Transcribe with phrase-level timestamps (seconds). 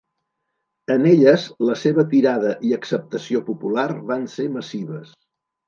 [0.95, 5.17] En elles la seva tirada i acceptació popular van ser massives.